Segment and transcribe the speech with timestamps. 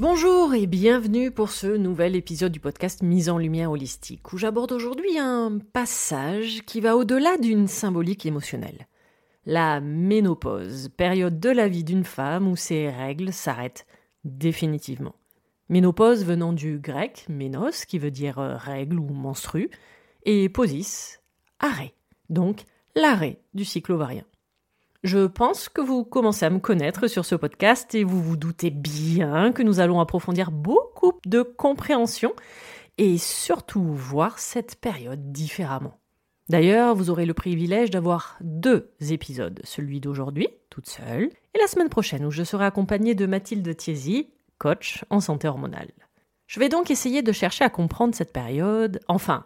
[0.00, 4.72] Bonjour et bienvenue pour ce nouvel épisode du podcast Mise en lumière holistique où j'aborde
[4.72, 8.88] aujourd'hui un passage qui va au-delà d'une symbolique émotionnelle.
[9.46, 13.86] La ménopause, période de la vie d'une femme où ses règles s'arrêtent
[14.24, 15.14] définitivement.
[15.68, 19.70] Ménopause venant du grec ménos qui veut dire euh, règle ou menstru
[20.24, 21.20] et posis,
[21.60, 21.94] arrêt,
[22.30, 22.64] donc
[22.96, 24.24] l'arrêt du cycle ovarien.
[25.04, 28.70] Je pense que vous commencez à me connaître sur ce podcast et vous vous doutez
[28.70, 32.32] bien que nous allons approfondir beaucoup de compréhension
[32.96, 35.98] et surtout voir cette période différemment.
[36.48, 41.90] D'ailleurs, vous aurez le privilège d'avoir deux épisodes, celui d'aujourd'hui, toute seule, et la semaine
[41.90, 45.90] prochaine où je serai accompagnée de Mathilde Thiesi, coach en santé hormonale.
[46.46, 49.44] Je vais donc essayer de chercher à comprendre cette période, enfin,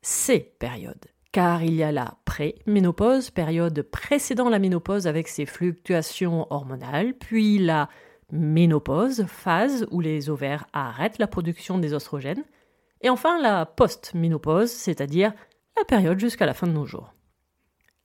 [0.00, 6.46] ces périodes car il y a la pré-ménopause, période précédant la ménopause avec ses fluctuations
[6.50, 7.88] hormonales, puis la
[8.30, 12.44] ménopause, phase où les ovaires arrêtent la production des oestrogènes,
[13.00, 15.32] et enfin la post-ménopause, c'est-à-dire
[15.76, 17.14] la période jusqu'à la fin de nos jours.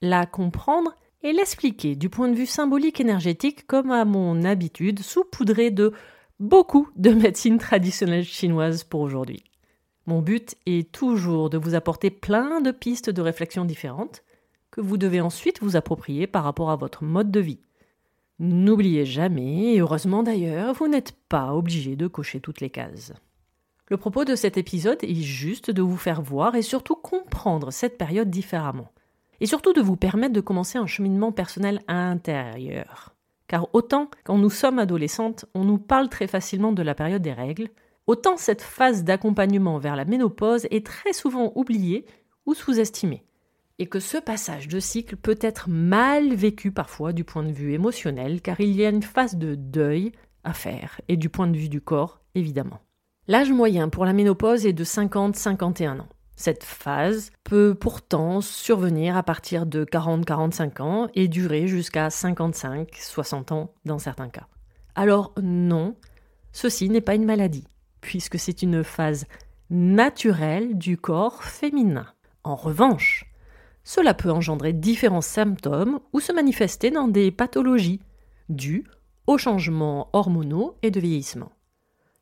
[0.01, 5.69] La comprendre et l'expliquer du point de vue symbolique énergétique comme à mon habitude, saupoudré
[5.71, 5.91] de
[6.39, 9.43] beaucoup de médecine traditionnelle chinoise pour aujourd'hui.
[10.07, 14.23] Mon but est toujours de vous apporter plein de pistes de réflexion différentes
[14.71, 17.59] que vous devez ensuite vous approprier par rapport à votre mode de vie.
[18.39, 23.11] N'oubliez jamais, et heureusement d'ailleurs, vous n'êtes pas obligé de cocher toutes les cases.
[23.89, 27.97] Le propos de cet épisode est juste de vous faire voir et surtout comprendre cette
[27.97, 28.91] période différemment.
[29.39, 33.13] Et surtout de vous permettre de commencer un cheminement personnel intérieur.
[33.47, 37.33] Car autant quand nous sommes adolescentes, on nous parle très facilement de la période des
[37.33, 37.69] règles,
[38.07, 42.05] Autant cette phase d'accompagnement vers la ménopause est très souvent oubliée
[42.45, 43.25] ou sous-estimée,
[43.79, 47.73] et que ce passage de cycle peut être mal vécu parfois du point de vue
[47.73, 50.13] émotionnel, car il y a une phase de deuil
[50.45, 52.79] à faire, et du point de vue du corps, évidemment.
[53.27, 56.07] L'âge moyen pour la ménopause est de 50-51 ans.
[56.37, 63.73] Cette phase peut pourtant survenir à partir de 40-45 ans et durer jusqu'à 55-60 ans
[63.83, 64.47] dans certains cas.
[64.95, 65.95] Alors non,
[66.53, 67.67] ceci n'est pas une maladie
[68.01, 69.25] puisque c'est une phase
[69.69, 72.07] naturelle du corps féminin.
[72.43, 73.25] En revanche,
[73.83, 78.01] cela peut engendrer différents symptômes ou se manifester dans des pathologies
[78.49, 78.85] dues
[79.27, 81.51] aux changements hormonaux et de vieillissement.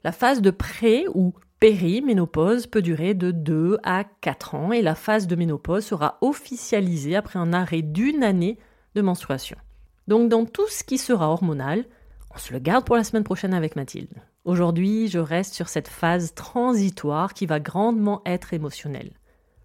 [0.03, 4.95] La phase de pré ou périménopause peut durer de 2 à 4 ans et la
[4.95, 8.59] phase de ménopause sera officialisée après un arrêt d'une année
[8.93, 9.57] de menstruation.
[10.07, 11.85] Donc dans tout ce qui sera hormonal,
[12.33, 14.21] on se le garde pour la semaine prochaine avec Mathilde.
[14.45, 19.11] Aujourd'hui, je reste sur cette phase transitoire qui va grandement être émotionnelle.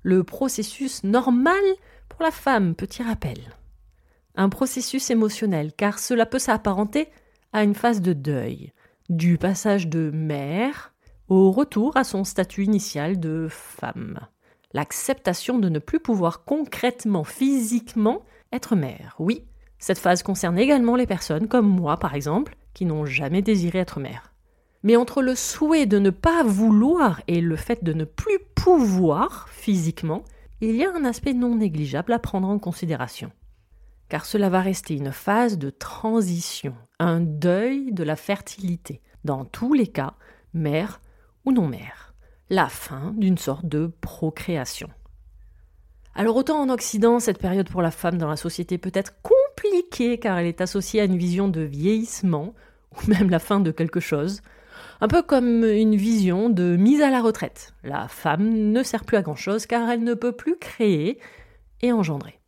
[0.02, 1.60] Le processus normal
[2.08, 3.38] pour la femme, petit rappel.
[4.36, 7.08] Un processus émotionnel, car cela peut s'apparenter
[7.52, 8.72] à une phase de deuil.
[9.10, 10.94] du passage de mère
[11.28, 14.20] au retour à son statut initial de femme.
[14.72, 18.22] L'acceptation de ne plus pouvoir concrètement, physiquement
[18.52, 19.16] être mère.
[19.18, 19.44] Oui,
[19.80, 23.98] cette phase concerne également les personnes comme moi par exemple, qui n'ont jamais désiré être
[23.98, 24.29] mère.
[24.82, 29.48] Mais entre le souhait de ne pas vouloir et le fait de ne plus pouvoir
[29.50, 30.24] physiquement,
[30.60, 33.30] il y a un aspect non négligeable à prendre en considération.
[34.08, 39.72] Car cela va rester une phase de transition, un deuil de la fertilité, dans tous
[39.72, 40.14] les cas,
[40.52, 41.00] mère
[41.44, 42.14] ou non mère,
[42.48, 44.88] la fin d'une sorte de procréation.
[46.14, 50.18] Alors autant en Occident, cette période pour la femme dans la société peut être compliquée
[50.18, 52.54] car elle est associée à une vision de vieillissement,
[52.96, 54.42] ou même la fin de quelque chose,
[55.00, 57.72] un peu comme une vision de mise à la retraite.
[57.82, 61.18] La femme ne sert plus à grand-chose car elle ne peut plus créer
[61.80, 62.38] et engendrer.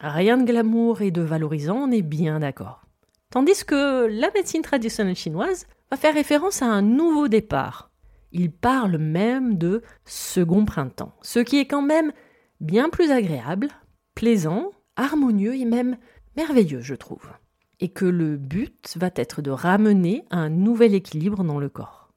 [0.00, 2.86] Rien de glamour et de valorisant, on est bien d'accord.
[3.30, 7.90] Tandis que la médecine traditionnelle chinoise va faire référence à un nouveau départ.
[8.32, 12.12] Il parle même de second printemps, ce qui est quand même
[12.60, 13.68] bien plus agréable,
[14.14, 15.96] plaisant, harmonieux et même
[16.36, 17.30] merveilleux, je trouve
[17.80, 22.12] et que le but va être de ramener un nouvel équilibre dans le corps.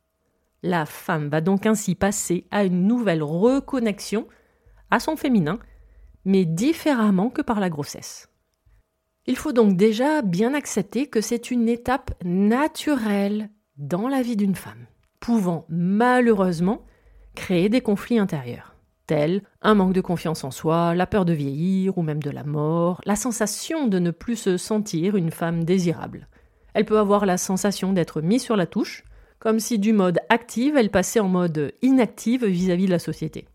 [0.61, 4.27] La femme va donc ainsi passer à une nouvelle reconnexion
[4.91, 5.59] à son féminin,
[6.25, 8.29] mais différemment que par la grossesse.
[9.25, 14.55] Il faut donc déjà bien accepter que c'est une étape naturelle dans la vie d'une
[14.55, 14.85] femme,
[15.19, 16.85] pouvant malheureusement
[17.35, 18.72] créer des conflits intérieurs
[19.07, 22.43] tels un manque de confiance en soi, la peur de vieillir ou même de la
[22.43, 26.27] mort, la sensation de ne plus se sentir une femme désirable.
[26.73, 29.03] Elle peut avoir la sensation d'être mise sur la touche,
[29.39, 33.47] comme si du mode active elle passait en mode inactive vis-à-vis de la société.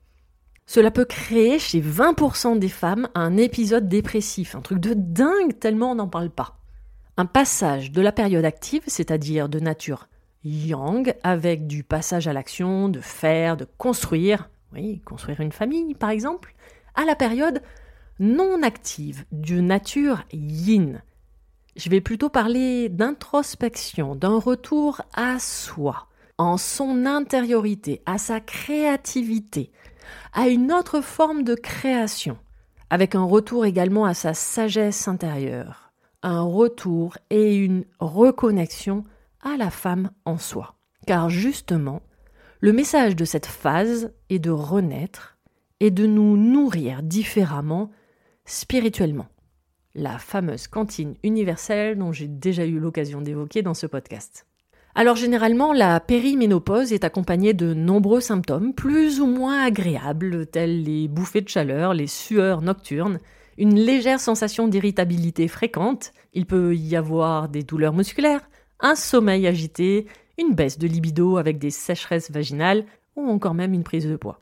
[0.66, 5.92] Cela peut créer chez 20% des femmes un épisode dépressif, un truc de dingue tellement
[5.92, 6.58] on n'en parle pas.
[7.16, 10.08] Un passage de la période active, c'est-à-dire de nature
[10.44, 16.10] yang, avec du passage à l'action, de faire, de construire, oui, construire une famille par
[16.10, 16.54] exemple,
[16.94, 17.62] à la période
[18.18, 21.02] non active, de nature yin.
[21.76, 29.70] Je vais plutôt parler d'introspection, d'un retour à soi, en son intériorité, à sa créativité,
[30.32, 32.36] à une autre forme de création,
[32.90, 35.92] avec un retour également à sa sagesse intérieure,
[36.22, 39.04] un retour et une reconnexion
[39.42, 40.74] à la femme en soi.
[41.06, 42.02] Car justement,
[42.60, 45.38] le message de cette phase est de renaître
[45.78, 47.90] et de nous nourrir différemment
[48.44, 49.28] spirituellement.
[49.94, 54.46] La fameuse cantine universelle dont j'ai déjà eu l'occasion d'évoquer dans ce podcast.
[54.96, 61.06] Alors généralement, la périménopause est accompagnée de nombreux symptômes plus ou moins agréables, tels les
[61.06, 63.20] bouffées de chaleur, les sueurs nocturnes,
[63.56, 68.48] une légère sensation d'irritabilité fréquente, il peut y avoir des douleurs musculaires,
[68.80, 70.06] un sommeil agité,
[70.38, 72.86] une baisse de libido avec des sécheresses vaginales
[73.16, 74.40] ou encore même une prise de poids.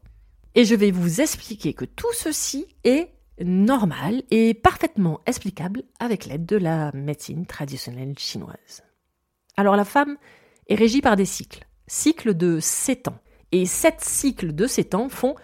[0.55, 3.11] Et je vais vous expliquer que tout ceci est
[3.45, 8.83] normal et parfaitement explicable avec l'aide de la médecine traditionnelle chinoise.
[9.57, 10.17] Alors la femme
[10.69, 13.19] est régie par des cycles, cycles de 7 ans.
[13.53, 15.35] Et 7 cycles de 7 ans font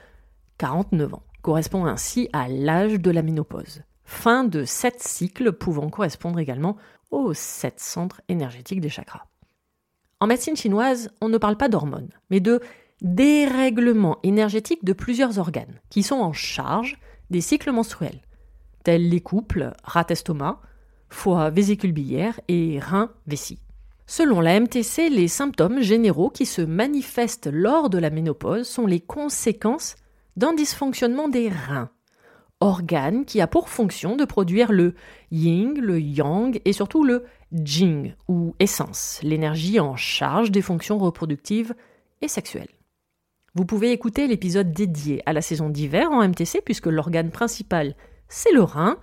[0.58, 3.82] 49 ans, correspond ainsi à l'âge de la ménopause.
[4.05, 6.76] Fin de 7 cycles pouvant correspondre également
[7.10, 9.26] aux 7 centres énergétiques des chakras.
[10.22, 12.60] En médecine chinoise, on ne parle pas d'hormones, mais de
[13.00, 16.96] dérèglement énergétique de plusieurs organes qui sont en charge
[17.31, 18.20] des cycles menstruels,
[18.84, 20.60] tels les couples rat-estomac,
[21.08, 23.58] foie vésicule biliaire et rein-vessie.
[24.06, 29.00] Selon la MTC, les symptômes généraux qui se manifestent lors de la ménopause sont les
[29.00, 29.96] conséquences
[30.36, 31.91] d'un dysfonctionnement des reins,
[32.60, 34.94] organe qui a pour fonction de produire le
[35.32, 41.75] yin, le yang et surtout le jing ou essence, l'énergie en charge des fonctions reproductives
[42.21, 42.69] et sexuelles.
[43.55, 47.94] Vous pouvez écouter l'épisode dédié à la saison d'hiver en MTC puisque l'organe principal
[48.29, 48.97] c'est le rein,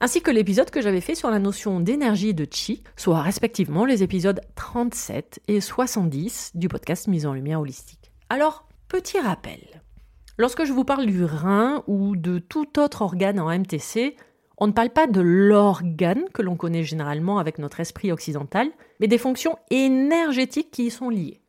[0.00, 4.02] ainsi que l'épisode que j'avais fait sur la notion d'énergie de chi, soit respectivement les
[4.02, 8.10] épisodes 37 et 70 du podcast Mise en lumière holistique.
[8.30, 9.82] Alors, petit rappel.
[10.38, 14.16] Lorsque je vous parle du rein ou de tout autre organe en MTC,
[14.62, 19.08] on ne parle pas de l'organe que l'on connaît généralement avec notre esprit occidental, mais
[19.08, 21.40] des fonctions énergétiques qui y sont liées.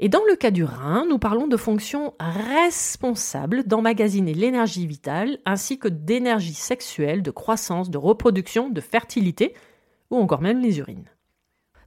[0.00, 5.78] Et dans le cas du rein, nous parlons de fonctions responsables d'emmagasiner l'énergie vitale ainsi
[5.78, 9.52] que d'énergie sexuelle, de croissance, de reproduction, de fertilité
[10.10, 11.10] ou encore même les urines.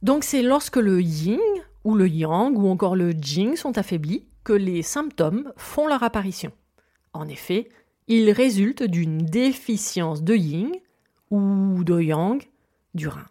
[0.03, 1.39] Donc c'est lorsque le yin
[1.85, 6.51] ou le yang ou encore le jing sont affaiblis que les symptômes font leur apparition.
[7.13, 7.67] En effet,
[8.07, 10.71] il résulte d'une déficience de yin
[11.29, 12.41] ou de yang
[12.93, 13.25] du rein.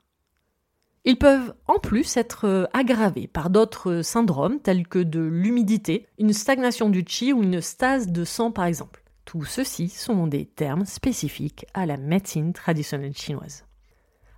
[1.04, 6.33] Ils peuvent en plus être euh, aggravés par d'autres syndromes tels que de l'humidité, une
[6.33, 9.04] stagnation du chi ou une stase de sang par exemple.
[9.25, 13.64] Tout ceci sont des termes spécifiques à la médecine traditionnelle chinoise.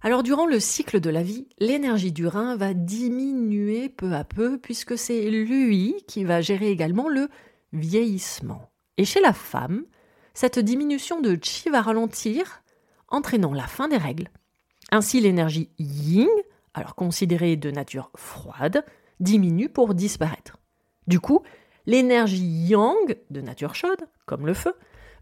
[0.03, 4.59] Alors durant le cycle de la vie, l'énergie du rein va diminuer peu à peu
[4.59, 7.29] puisque c'est lui qui va gérer également le
[7.73, 8.71] vieillissement.
[8.99, 9.85] Et chez la femme,
[10.35, 12.63] cette diminution de chi va ralentir,
[13.09, 14.29] entraînant la fin des règles.
[14.91, 16.29] Ainsi l'énergie yin
[16.79, 18.85] alors considérée de nature froide,
[19.21, 20.59] diminue pour disparaître.
[21.07, 21.43] Du coup,
[21.87, 24.75] l'énergie yang, de nature chaude, comme le feu,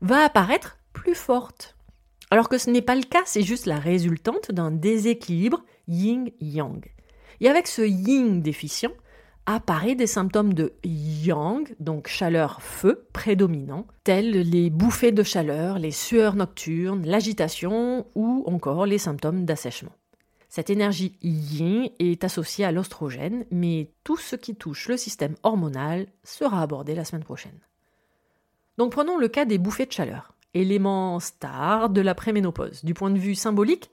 [0.03, 1.77] va apparaître plus forte.
[2.31, 6.93] Alors que ce n'est pas le cas, c'est juste la résultante d'un déséquilibre yin-yang.
[7.41, 8.93] Et avec ce yin déficient,
[9.47, 16.35] apparaît des symptômes de yang, donc chaleur-feu prédominant, tels les bouffées de chaleur, les sueurs
[16.35, 19.93] nocturnes, l'agitation ou encore les symptômes d'assèchement.
[20.49, 26.07] Cette énergie yin est associée à l'ostrogène, mais tout ce qui touche le système hormonal
[26.25, 27.59] sera abordé la semaine prochaine.
[28.79, 32.85] Donc prenons le cas des bouffées de chaleur, élément star de la préménopause.
[32.85, 33.91] Du point de vue symbolique,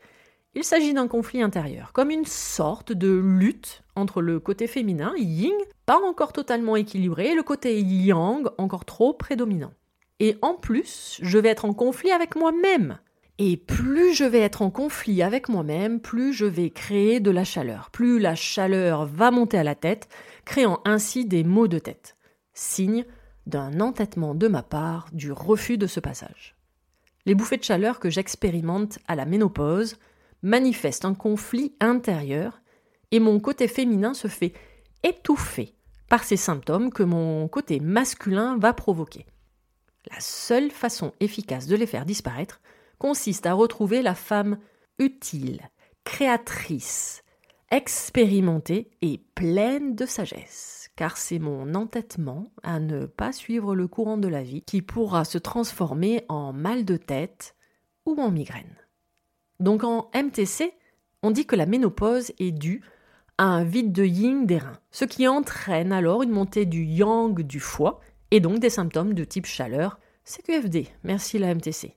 [0.55, 5.53] il s'agit d'un conflit intérieur, comme une sorte de lutte entre le côté féminin, yin,
[5.85, 9.73] pas encore totalement équilibré, et le côté yang, encore trop prédominant.
[10.19, 12.99] Et en plus, je vais être en conflit avec moi-même.
[13.39, 17.43] Et plus je vais être en conflit avec moi-même, plus je vais créer de la
[17.43, 17.89] chaleur.
[17.89, 20.07] Plus la chaleur va monter à la tête,
[20.45, 22.15] créant ainsi des maux de tête.
[22.53, 23.05] Signe
[23.47, 26.55] d'un entêtement de ma part du refus de ce passage.
[27.25, 29.97] Les bouffées de chaleur que j'expérimente à la ménopause
[30.43, 32.61] manifestent un conflit intérieur
[33.11, 34.53] et mon côté féminin se fait
[35.03, 35.75] étouffer
[36.09, 39.25] par ces symptômes que mon côté masculin va provoquer.
[40.11, 42.61] La seule façon efficace de les faire disparaître,
[42.99, 44.57] consiste à retrouver la femme
[44.99, 45.61] utile,
[46.03, 47.23] créatrice,
[47.71, 54.17] expérimentée et pleine de sagesse, car c'est mon entêtement à ne pas suivre le courant
[54.17, 57.55] de la vie qui pourra se transformer en mal de tête
[58.05, 58.82] ou en migraine.
[59.63, 60.73] Donc en MTC,
[61.23, 62.83] on dit que la ménopause est due
[63.39, 67.41] à un vide de yin des reins, ce qui entraîne alors une montée du yang
[67.41, 71.95] du foie et donc des symptômes de type chaleur, CQFD, merci la MTC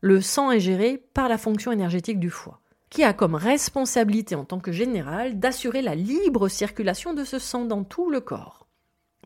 [0.00, 4.44] le sang est géré par la fonction énergétique du foie, qui a comme responsabilité en
[4.44, 8.68] tant que général d'assurer la libre circulation de ce sang dans tout le corps.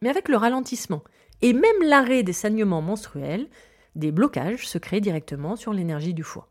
[0.03, 1.03] Mais avec le ralentissement
[1.43, 3.49] et même l'arrêt des saignements menstruels,
[3.95, 6.49] des blocages se créent directement sur l'énergie du foie.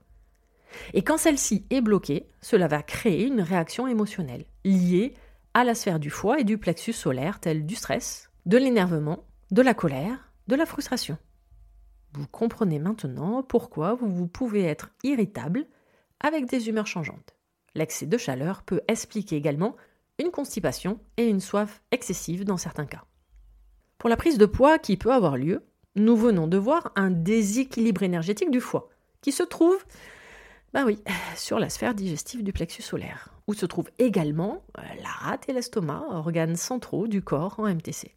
[0.94, 5.14] Et quand celle-ci est bloquée, cela va créer une réaction émotionnelle liée
[5.54, 9.62] à la sphère du foie et du plexus solaire, telle du stress, de l'énervement, de
[9.62, 11.18] la colère, de la frustration.
[12.14, 15.66] Vous comprenez maintenant pourquoi vous, pouvez être irritable
[16.20, 17.36] avec des humeurs changeantes.
[17.76, 19.76] L'excès de chaleur peut expliquer également
[20.18, 23.04] une constipation et une soif excessive dans certains cas.
[24.00, 25.64] Pour la prise de poids qui peut avoir lieu,
[25.96, 28.90] nous venons de voir un déséquilibre énergétique du foie,
[29.22, 29.84] qui se trouve,
[30.74, 31.00] ben oui,
[31.36, 35.54] sur la sphère digestive du plexus solaire, où se trouvent également euh, la rate et
[35.54, 38.16] l'estomac, organes centraux du corps en MTC.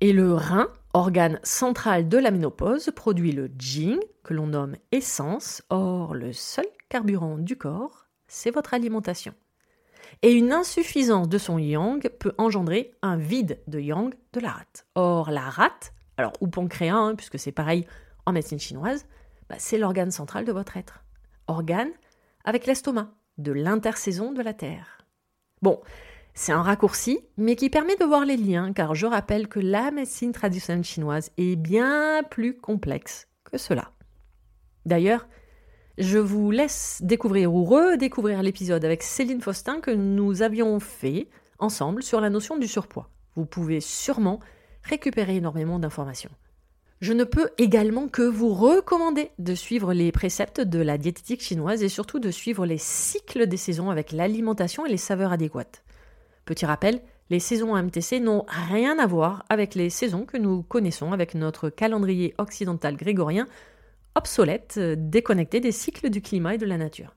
[0.00, 5.62] Et le rein, organe central de la ménopause, produit le jing, que l'on nomme essence.
[5.70, 9.34] Or, le seul carburant du corps, c'est votre alimentation.
[10.22, 14.86] Et une insuffisance de son yang peut engendrer un vide de yang de la rate.
[14.94, 17.86] Or, la rate, alors ou pancréas, hein, puisque c'est pareil
[18.26, 19.06] en médecine chinoise,
[19.48, 21.03] bah, c'est l'organe central de votre être.
[21.46, 21.92] Organe
[22.44, 25.06] avec l'estomac, de l'intersaison de la terre.
[25.62, 25.80] Bon,
[26.34, 29.90] c'est un raccourci, mais qui permet de voir les liens, car je rappelle que la
[29.90, 33.92] médecine traditionnelle chinoise est bien plus complexe que cela.
[34.84, 35.26] D'ailleurs,
[35.96, 41.28] je vous laisse découvrir ou redécouvrir l'épisode avec Céline Faustin que nous avions fait
[41.60, 43.10] ensemble sur la notion du surpoids.
[43.36, 44.40] Vous pouvez sûrement
[44.82, 46.30] récupérer énormément d'informations.
[47.04, 51.82] Je ne peux également que vous recommander de suivre les préceptes de la diététique chinoise
[51.82, 55.84] et surtout de suivre les cycles des saisons avec l'alimentation et les saveurs adéquates.
[56.46, 61.12] Petit rappel, les saisons MTC n'ont rien à voir avec les saisons que nous connaissons
[61.12, 63.48] avec notre calendrier occidental grégorien,
[64.14, 67.14] obsolète, déconnecté des cycles du climat et de la nature.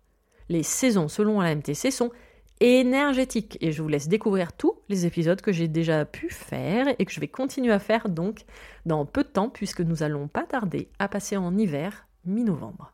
[0.49, 2.11] Les saisons selon la MTC sont
[2.59, 7.05] énergétiques et je vous laisse découvrir tous les épisodes que j'ai déjà pu faire et
[7.05, 8.41] que je vais continuer à faire donc
[8.85, 12.93] dans peu de temps puisque nous allons pas tarder à passer en hiver mi-novembre.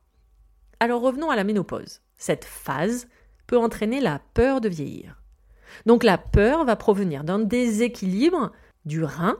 [0.80, 2.02] Alors revenons à la ménopause.
[2.18, 3.08] Cette phase
[3.48, 5.22] peut entraîner la peur de vieillir.
[5.86, 8.52] Donc la peur va provenir d'un déséquilibre
[8.86, 9.38] du rein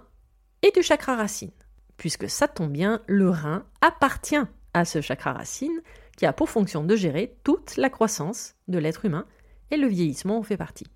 [0.62, 1.52] et du chakra racine.
[1.98, 4.42] Puisque ça tombe bien, le rein appartient
[4.74, 5.82] à ce chakra racine
[6.18, 9.26] qui a pour fonction de gérer toute la croissance de l'être humain
[9.74, 10.88] et le vieillissement en fait partie.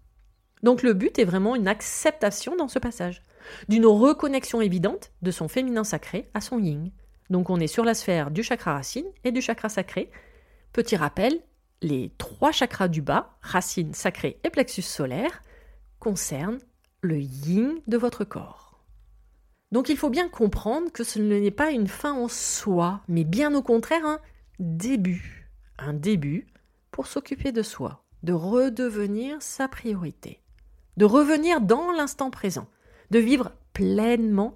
[0.63, 3.23] Donc le but est vraiment une acceptation dans ce passage,
[3.67, 6.91] d'une reconnexion évidente de son féminin sacré à son yin.
[7.29, 10.11] Donc on est sur la sphère du chakra racine et du chakra sacré.
[10.73, 11.41] Petit rappel,
[11.81, 15.41] les trois chakras du bas, racine, sacré et plexus solaire,
[15.99, 16.59] concernent
[17.01, 18.83] le yin de votre corps.
[19.71, 23.53] Donc il faut bien comprendre que ce n'est pas une fin en soi, mais bien
[23.55, 24.19] au contraire un
[24.59, 25.51] début.
[25.79, 26.47] Un début
[26.91, 30.41] pour s'occuper de soi, de redevenir sa priorité,
[30.97, 32.67] de revenir dans l'instant présent,
[33.09, 34.53] de vivre pleinement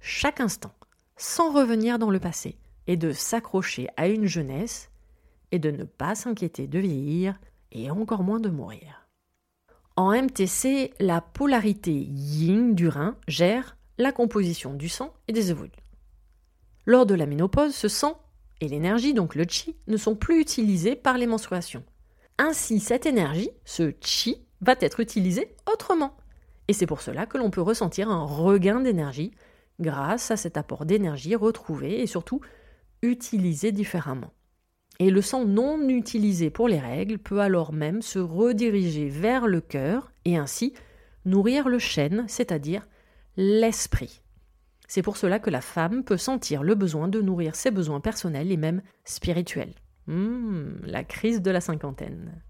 [0.00, 0.74] chaque instant,
[1.16, 4.90] sans revenir dans le passé, et de s'accrocher à une jeunesse,
[5.52, 7.38] et de ne pas s'inquiéter de vieillir,
[7.70, 9.06] et encore moins de mourir.
[9.94, 15.70] En MTC, la polarité yin du rein gère la composition du sang et des ovules.
[16.84, 18.20] Lors de la ménopause, ce sang
[18.60, 21.84] et l'énergie, donc le chi, ne sont plus utilisés par les menstruations.
[22.38, 26.16] Ainsi, cette énergie, ce chi, va être utilisée autrement.
[26.68, 29.32] Et c'est pour cela que l'on peut ressentir un regain d'énergie
[29.80, 32.40] grâce à cet apport d'énergie retrouvé et surtout
[33.02, 34.32] utilisé différemment.
[34.98, 39.60] Et le sang non utilisé pour les règles peut alors même se rediriger vers le
[39.60, 40.72] cœur et ainsi
[41.24, 42.86] nourrir le chêne, c'est-à-dire
[43.36, 44.22] l'esprit.
[44.86, 48.52] C'est pour cela que la femme peut sentir le besoin de nourrir ses besoins personnels
[48.52, 49.74] et même spirituels.
[50.08, 52.42] Hum, la crise de la cinquantaine.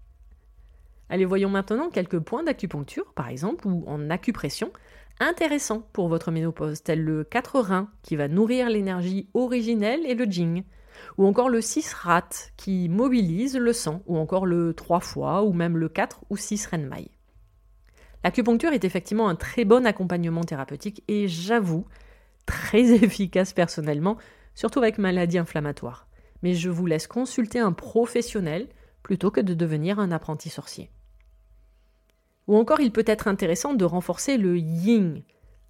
[1.09, 4.71] Allez, voyons maintenant quelques points d'acupuncture, par exemple, ou en acupression,
[5.19, 10.25] intéressants pour votre ménopause, tel le 4 reins qui va nourrir l'énergie originelle et le
[10.25, 10.63] jing,
[11.17, 15.53] ou encore le 6 rat qui mobilise le sang, ou encore le 3 fois, ou
[15.53, 17.11] même le 4 ou 6 renmai.
[18.23, 21.85] L'acupuncture est effectivement un très bon accompagnement thérapeutique et j'avoue,
[22.47, 24.17] très efficace personnellement,
[24.55, 26.07] surtout avec maladie inflammatoire.
[26.43, 28.67] Mais je vous laisse consulter un professionnel
[29.03, 30.89] plutôt que de devenir un apprenti sorcier.
[32.47, 35.23] Ou encore, il peut être intéressant de renforcer le yin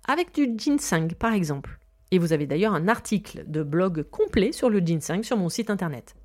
[0.08, 1.80] avec du ginseng par exemple.
[2.12, 5.70] Et vous avez d'ailleurs un article de blog complet sur le ginseng sur mon site
[5.70, 6.16] internet.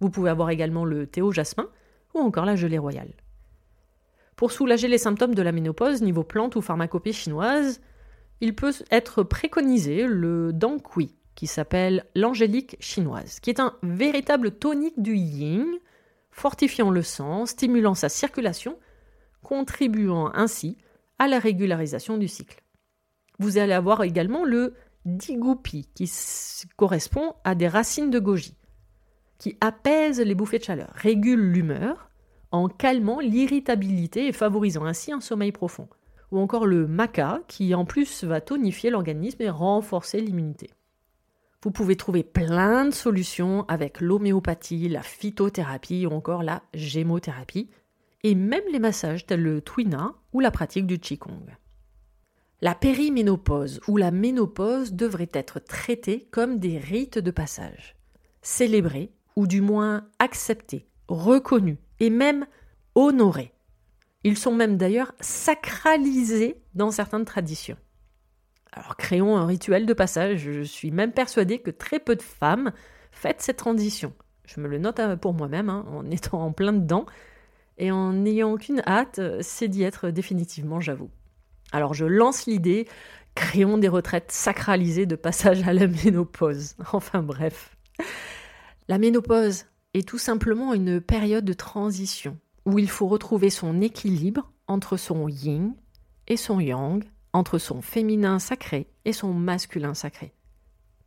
[0.00, 1.68] Vous pouvez avoir également le thé au jasmin
[2.14, 3.12] ou encore la gelée royale.
[4.36, 7.82] Pour soulager les symptômes de la ménopause niveau plante ou pharmacopée chinoise,
[8.40, 10.52] il peut être préconisé le
[10.82, 15.64] Kui, qui s'appelle l'angélique chinoise, qui est un véritable tonique du yin,
[16.30, 18.78] fortifiant le sang, stimulant sa circulation
[19.42, 20.76] contribuant ainsi
[21.18, 22.62] à la régularisation du cycle.
[23.38, 24.74] Vous allez avoir également le
[25.06, 26.12] digoupi, qui
[26.76, 28.54] correspond à des racines de goji,
[29.38, 32.10] qui apaise les bouffées de chaleur, régule l'humeur
[32.50, 35.88] en calmant l'irritabilité et favorisant ainsi un sommeil profond.
[36.32, 40.68] Ou encore le maca, qui en plus va tonifier l'organisme et renforcer l'immunité.
[41.62, 47.68] Vous pouvez trouver plein de solutions avec l'homéopathie, la phytothérapie ou encore la gémothérapie,
[48.22, 51.44] et même les massages tels le twina ou la pratique du qigong.
[52.62, 57.96] La périménopause ou la ménopause devrait être traitée comme des rites de passage,
[58.42, 62.46] célébrés ou du moins acceptés, reconnus et même
[62.94, 63.52] honorés.
[64.24, 67.78] Ils sont même d'ailleurs sacralisés dans certaines traditions.
[68.72, 72.72] Alors créons un rituel de passage, je suis même persuadée que très peu de femmes
[73.10, 74.12] fêtent cette transition.
[74.46, 77.06] Je me le note pour moi-même, hein, en étant en plein dedans,
[77.78, 81.10] et en n'ayant aucune hâte, euh, c'est d'y être définitivement, j'avoue.
[81.72, 82.86] Alors je lance l'idée,
[83.34, 86.74] créons des retraites sacralisées de passage à la ménopause.
[86.92, 87.76] Enfin bref.
[88.88, 94.52] La ménopause est tout simplement une période de transition où il faut retrouver son équilibre
[94.66, 95.74] entre son yin
[96.28, 100.32] et son yang, entre son féminin sacré et son masculin sacré.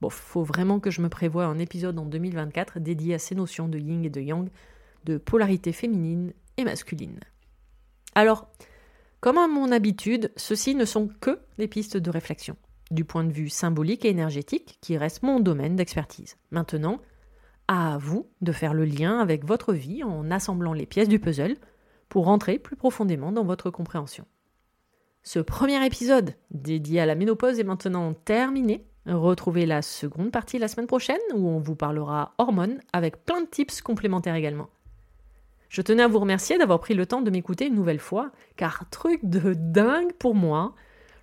[0.01, 3.67] Bon, faut vraiment que je me prévoie un épisode en 2024 dédié à ces notions
[3.67, 4.49] de yin et de yang,
[5.05, 7.19] de polarité féminine et masculine.
[8.15, 8.49] Alors,
[9.21, 12.57] comme à mon habitude, ceux-ci ne sont que des pistes de réflexion,
[12.91, 16.36] du point de vue symbolique et énergétique, qui reste mon domaine d'expertise.
[16.51, 16.99] Maintenant,
[17.67, 21.55] à vous de faire le lien avec votre vie en assemblant les pièces du puzzle
[22.09, 24.25] pour rentrer plus profondément dans votre compréhension.
[25.25, 28.86] Ce premier épisode dédié à la ménopause est maintenant terminé.
[29.05, 33.47] Retrouvez la seconde partie la semaine prochaine où on vous parlera hormones avec plein de
[33.47, 34.69] tips complémentaires également.
[35.69, 38.89] Je tenais à vous remercier d'avoir pris le temps de m'écouter une nouvelle fois, car
[38.89, 40.75] truc de dingue pour moi,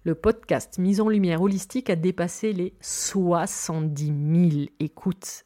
[0.04, 5.44] le podcast Mise en Lumière Holistique a dépassé les 70 000 écoutes.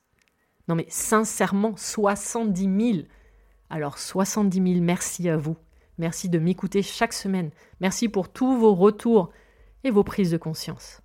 [0.68, 3.06] Non mais sincèrement, 70 000.
[3.68, 5.56] Alors 70 000, merci à vous.
[5.98, 7.50] Merci de m'écouter chaque semaine.
[7.80, 9.30] Merci pour tous vos retours
[9.84, 11.00] et vos prises de conscience.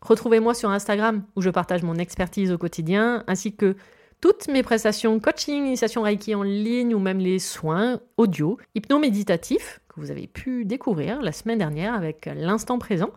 [0.00, 3.76] Retrouvez-moi sur Instagram où je partage mon expertise au quotidien ainsi que
[4.20, 10.00] toutes mes prestations coaching, initiation Reiki en ligne ou même les soins audio, hypno-méditatifs que
[10.00, 13.10] vous avez pu découvrir la semaine dernière avec l'instant présent.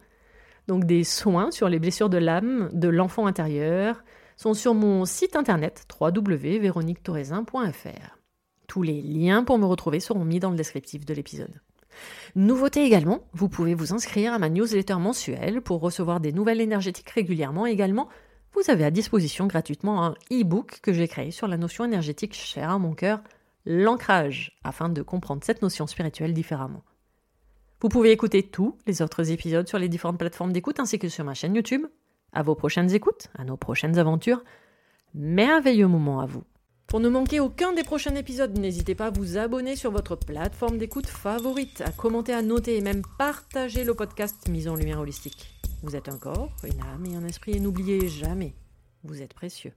[0.67, 4.03] Donc des soins sur les blessures de l'âme de l'enfant intérieur
[4.35, 8.14] sont sur mon site internet www.véroniquetoraisin.fr.
[8.75, 11.61] Tous les liens pour me retrouver seront mis dans le descriptif de l'épisode.
[12.35, 17.09] Nouveauté également, vous pouvez vous inscrire à ma newsletter mensuelle pour recevoir des nouvelles énergétiques
[17.09, 18.09] régulièrement également
[18.53, 22.69] vous avez à disposition gratuitement un e-book que j'ai créé sur la notion énergétique chère
[22.69, 23.21] à mon cœur,
[23.65, 26.83] l'ancrage, afin de comprendre cette notion spirituelle différemment.
[27.79, 31.23] Vous pouvez écouter tous les autres épisodes sur les différentes plateformes d'écoute ainsi que sur
[31.23, 31.85] ma chaîne YouTube.
[32.33, 34.43] À vos prochaines écoutes, à nos prochaines aventures.
[35.13, 36.43] Merveilleux moment à vous.
[36.87, 40.77] Pour ne manquer aucun des prochains épisodes, n'hésitez pas à vous abonner sur votre plateforme
[40.77, 45.55] d'écoute favorite, à commenter, à noter et même partager le podcast Mise en Lumière Holistique.
[45.81, 48.53] Vous êtes un corps, une âme et un esprit et n'oubliez jamais,
[49.03, 49.73] vous êtes précieux.